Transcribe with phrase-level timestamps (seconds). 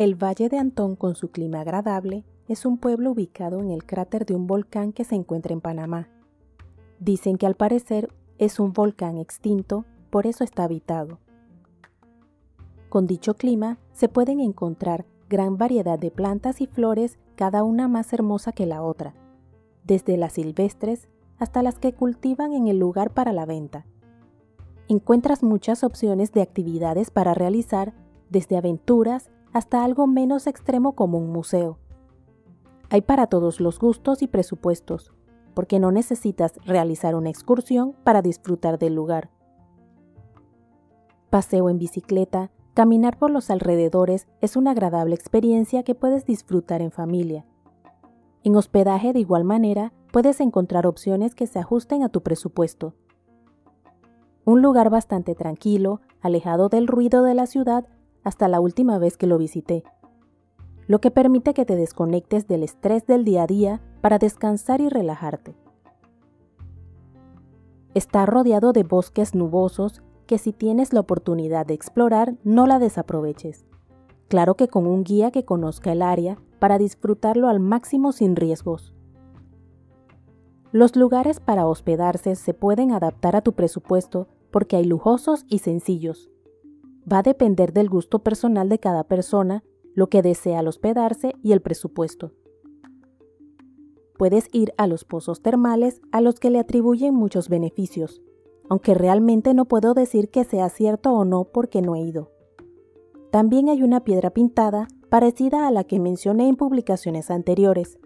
[0.00, 4.24] El Valle de Antón, con su clima agradable, es un pueblo ubicado en el cráter
[4.24, 6.08] de un volcán que se encuentra en Panamá.
[7.00, 11.18] Dicen que al parecer es un volcán extinto, por eso está habitado.
[12.88, 18.14] Con dicho clima se pueden encontrar gran variedad de plantas y flores, cada una más
[18.14, 19.12] hermosa que la otra,
[19.84, 23.84] desde las silvestres hasta las que cultivan en el lugar para la venta.
[24.88, 27.92] Encuentras muchas opciones de actividades para realizar,
[28.30, 31.78] desde aventuras hasta algo menos extremo como un museo.
[32.90, 35.12] Hay para todos los gustos y presupuestos,
[35.54, 39.30] porque no necesitas realizar una excursión para disfrutar del lugar.
[41.30, 46.90] Paseo en bicicleta, caminar por los alrededores es una agradable experiencia que puedes disfrutar en
[46.90, 47.46] familia.
[48.42, 52.94] En hospedaje de igual manera puedes encontrar opciones que se ajusten a tu presupuesto.
[54.44, 57.86] Un lugar bastante tranquilo, alejado del ruido de la ciudad
[58.24, 59.84] hasta la última vez que lo visité,
[60.86, 64.88] lo que permite que te desconectes del estrés del día a día para descansar y
[64.88, 65.54] relajarte.
[67.94, 73.66] Está rodeado de bosques nubosos que si tienes la oportunidad de explorar no la desaproveches.
[74.28, 78.94] Claro que con un guía que conozca el área para disfrutarlo al máximo sin riesgos.
[80.72, 86.30] Los lugares para hospedarse se pueden adaptar a tu presupuesto porque hay lujosos y sencillos.
[87.10, 91.52] Va a depender del gusto personal de cada persona, lo que desea al hospedarse y
[91.52, 92.32] el presupuesto.
[94.16, 98.22] Puedes ir a los pozos termales a los que le atribuyen muchos beneficios,
[98.68, 102.30] aunque realmente no puedo decir que sea cierto o no porque no he ido.
[103.30, 107.98] También hay una piedra pintada parecida a la que mencioné en publicaciones anteriores.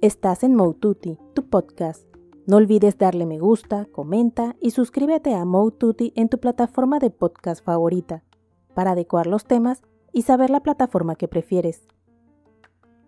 [0.00, 2.09] Estás en Moututi, tu podcast.
[2.50, 7.64] No olvides darle me gusta, comenta y suscríbete a Moututi en tu plataforma de podcast
[7.64, 8.24] favorita
[8.74, 11.86] para adecuar los temas y saber la plataforma que prefieres.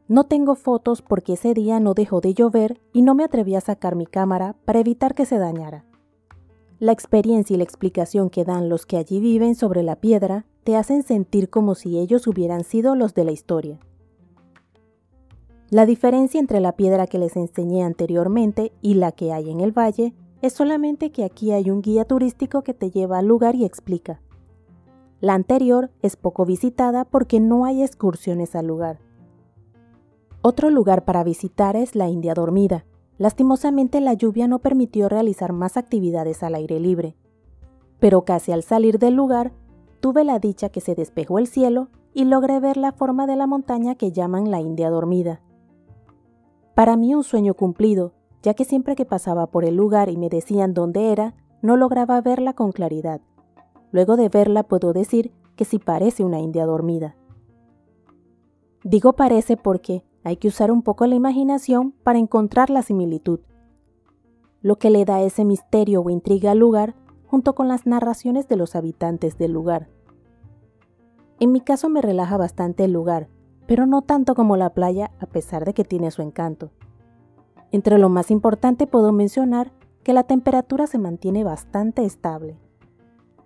[0.07, 3.61] No tengo fotos porque ese día no dejó de llover y no me atreví a
[3.61, 5.85] sacar mi cámara para evitar que se dañara.
[6.79, 10.77] La experiencia y la explicación que dan los que allí viven sobre la piedra te
[10.77, 13.81] hacen sentir como si ellos hubieran sido los de la historia.
[15.73, 19.73] La diferencia entre la piedra que les enseñé anteriormente y la que hay en el
[19.73, 20.13] valle
[20.43, 24.21] es solamente que aquí hay un guía turístico que te lleva al lugar y explica.
[25.23, 28.99] La anterior es poco visitada porque no hay excursiones al lugar.
[30.43, 32.85] Otro lugar para visitar es la India Dormida.
[33.17, 37.17] Lastimosamente la lluvia no permitió realizar más actividades al aire libre.
[37.99, 39.55] Pero casi al salir del lugar,
[40.01, 43.47] tuve la dicha que se despejó el cielo y logré ver la forma de la
[43.47, 45.41] montaña que llaman la India Dormida.
[46.75, 48.13] Para mí un sueño cumplido,
[48.43, 52.21] ya que siempre que pasaba por el lugar y me decían dónde era, no lograba
[52.21, 53.21] verla con claridad.
[53.91, 57.15] Luego de verla puedo decir que sí parece una India dormida.
[58.85, 63.41] Digo parece porque, hay que usar un poco la imaginación para encontrar la similitud,
[64.61, 66.95] lo que le da ese misterio o intriga al lugar
[67.27, 69.89] junto con las narraciones de los habitantes del lugar.
[71.39, 73.29] En mi caso me relaja bastante el lugar,
[73.73, 76.73] pero no tanto como la playa a pesar de que tiene su encanto.
[77.71, 79.73] Entre lo más importante puedo mencionar
[80.03, 82.59] que la temperatura se mantiene bastante estable.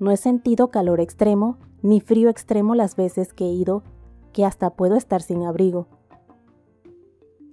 [0.00, 3.84] No he sentido calor extremo ni frío extremo las veces que he ido,
[4.32, 5.86] que hasta puedo estar sin abrigo,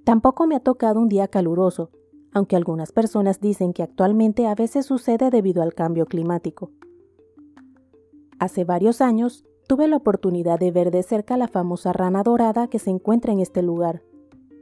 [0.03, 1.91] Tampoco me ha tocado un día caluroso,
[2.31, 6.71] aunque algunas personas dicen que actualmente a veces sucede debido al cambio climático.
[8.39, 12.79] Hace varios años tuve la oportunidad de ver de cerca la famosa rana dorada que
[12.79, 14.03] se encuentra en este lugar.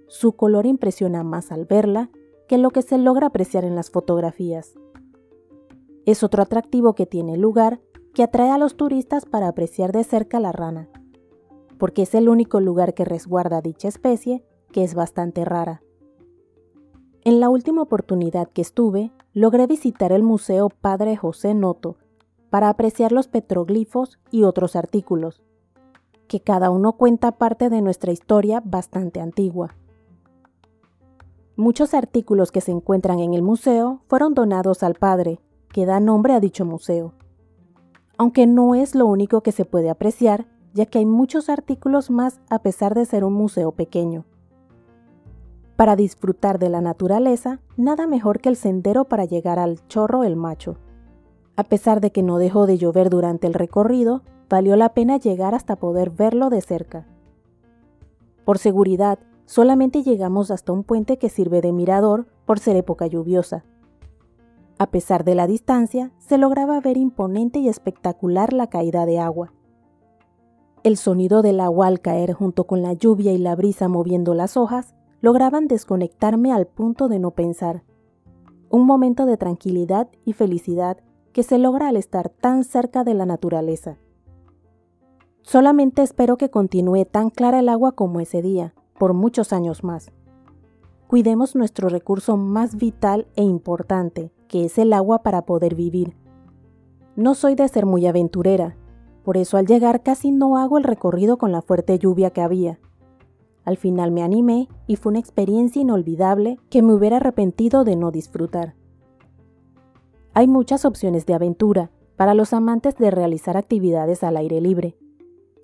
[0.08, 2.10] Su color impresiona más al verla
[2.48, 4.74] que lo que se logra apreciar en las fotografías.
[6.06, 7.80] Es otro atractivo que tiene el lugar
[8.14, 10.90] que atrae a los turistas para apreciar de cerca la rana,
[11.78, 15.82] porque es el único lugar que resguarda dicha especie que es bastante rara.
[17.24, 21.98] En la última oportunidad que estuve, logré visitar el Museo Padre José Noto
[22.52, 25.42] para apreciar los petroglifos y otros artículos,
[26.28, 29.76] que cada uno cuenta parte de nuestra historia bastante antigua.
[31.56, 35.40] Muchos artículos que se encuentran en el museo fueron donados al padre,
[35.70, 37.14] que da nombre a dicho museo.
[38.18, 42.42] Aunque no es lo único que se puede apreciar, ya que hay muchos artículos más
[42.50, 44.26] a pesar de ser un museo pequeño.
[45.78, 50.36] Para disfrutar de la naturaleza, nada mejor que el sendero para llegar al Chorro el
[50.36, 50.78] Macho.
[51.56, 55.56] A pesar de que no dejó de llover durante el recorrido, valió la pena llegar
[55.56, 57.08] hasta poder verlo de cerca.
[58.46, 63.64] Por seguridad, solamente llegamos hasta un puente que sirve de mirador por ser época lluviosa.
[64.80, 69.54] A pesar de la distancia, se lograba ver imponente y espectacular la caída de agua.
[70.84, 74.58] El sonido del agua al caer junto con la lluvia y la brisa moviendo las
[74.58, 77.84] hojas lograban desconectarme al punto de no pensar.
[78.72, 80.98] Un momento de tranquilidad y felicidad
[81.32, 83.98] que se logra al estar tan cerca de la naturaleza.
[85.42, 90.12] Solamente espero que continúe tan clara el agua como ese día, por muchos años más.
[91.08, 96.16] Cuidemos nuestro recurso más vital e importante, que es el agua para poder vivir.
[97.16, 98.78] No soy de ser muy aventurera,
[99.24, 102.80] por eso al llegar casi no hago el recorrido con la fuerte lluvia que había.
[103.66, 108.12] Al final me animé y fue una experiencia inolvidable que me hubiera arrepentido de no
[108.12, 108.76] disfrutar.
[110.34, 114.96] Hay muchas opciones de aventura para los amantes de realizar actividades al aire libre,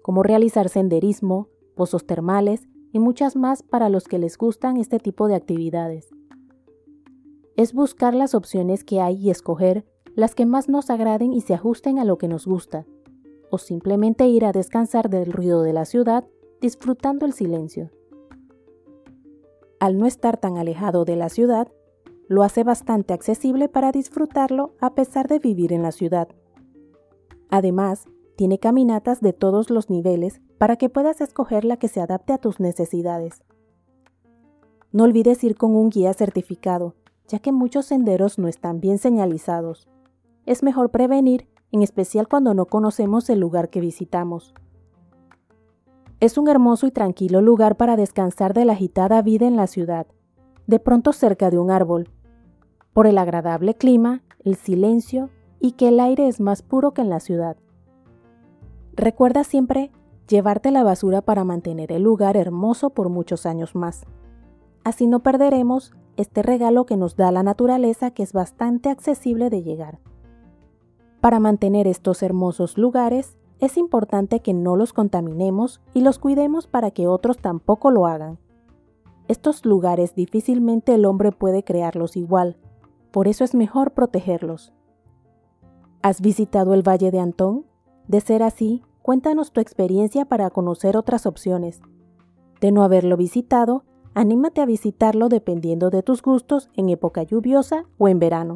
[0.01, 5.29] como realizar senderismo, pozos termales y muchas más para los que les gustan este tipo
[5.29, 6.09] de actividades.
[7.55, 9.85] Es buscar las opciones que hay y escoger
[10.15, 12.85] las que más nos agraden y se ajusten a lo que nos gusta,
[13.49, 16.25] o simplemente ir a descansar del ruido de la ciudad
[16.59, 17.89] disfrutando el silencio.
[19.79, 21.71] Al no estar tan alejado de la ciudad,
[22.29, 26.27] lo hace bastante accesible para disfrutarlo a pesar de vivir en la ciudad.
[27.49, 32.33] Además, tiene caminatas de todos los niveles para que puedas escoger la que se adapte
[32.33, 33.43] a tus necesidades.
[34.91, 36.95] No olvides ir con un guía certificado,
[37.27, 39.87] ya que muchos senderos no están bien señalizados.
[40.45, 44.53] Es mejor prevenir, en especial cuando no conocemos el lugar que visitamos.
[46.19, 50.07] Es un hermoso y tranquilo lugar para descansar de la agitada vida en la ciudad,
[50.65, 52.09] de pronto cerca de un árbol,
[52.97, 55.29] por el agradable clima, el silencio
[55.59, 57.55] y que el aire es más puro que en la ciudad.
[58.95, 59.91] Recuerda siempre
[60.27, 64.07] llevarte la basura para mantener el lugar hermoso por muchos años más.
[64.83, 69.61] Así no perderemos este regalo que nos da la naturaleza que es bastante accesible de
[69.61, 69.99] llegar.
[71.21, 76.89] Para mantener estos hermosos lugares, es importante que no los contaminemos y los cuidemos para
[76.89, 78.39] que otros tampoco lo hagan.
[79.27, 82.57] Estos lugares difícilmente el hombre puede crearlos igual,
[83.11, 84.73] por eso es mejor protegerlos.
[86.01, 87.65] ¿Has visitado el Valle de Antón?
[88.07, 91.81] De ser así, cuéntanos tu experiencia para conocer otras opciones.
[92.61, 93.83] De no haberlo visitado,
[94.13, 98.55] anímate a visitarlo dependiendo de tus gustos en época lluviosa o en verano.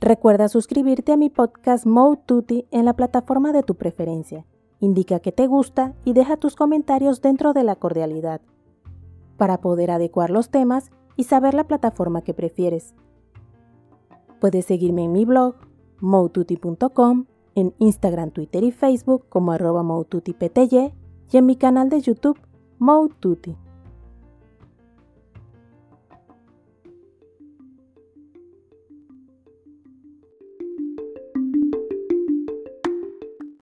[0.00, 4.44] Recuerda suscribirte a mi podcast Mode Tutti en la plataforma de tu preferencia.
[4.78, 8.42] Indica que te gusta y deja tus comentarios dentro de la cordialidad.
[9.38, 12.94] Para poder adecuar los temas y saber la plataforma que prefieres.
[14.40, 15.56] Puedes seguirme en mi blog,
[16.00, 22.38] moututi.com, en Instagram, Twitter y Facebook como arroba y en mi canal de YouTube,
[22.78, 23.56] Moututi.